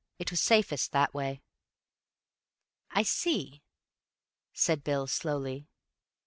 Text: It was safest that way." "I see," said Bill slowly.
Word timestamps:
It 0.17 0.31
was 0.31 0.41
safest 0.41 0.93
that 0.93 1.13
way." 1.13 1.43
"I 2.89 3.03
see," 3.03 3.61
said 4.51 4.83
Bill 4.83 5.05
slowly. 5.05 5.67